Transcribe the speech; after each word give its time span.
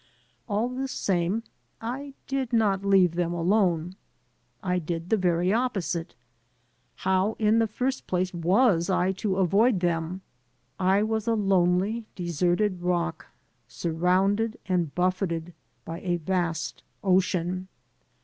All 0.49 0.67
the 0.67 0.87
same 0.87 1.43
I 1.79 2.15
did 2.25 2.53
not 2.53 2.83
leave 2.83 3.13
them 3.13 3.33
alone. 3.33 3.95
I 4.63 4.79
did 4.79 5.11
the 5.11 5.15
very 5.15 5.53
opposite. 5.53 6.15
How, 6.95 7.35
in 7.37 7.59
the 7.59 7.67
first 7.67 8.07
place,, 8.07 8.33
was 8.33 8.89
I 8.89 9.11
to 9.11 9.37
avoid 9.37 9.79
them? 9.79 10.21
I 10.79 11.03
was 11.03 11.27
a 11.27 11.35
lonely, 11.35 12.05
deserted 12.15 12.81
rock 12.81 13.27
surrounded 13.67 14.57
and 14.65 14.91
buffeted 14.95 15.53
by 15.85 15.99
a 15.99 16.17
vast 16.17 16.81
ocean. 17.03 17.67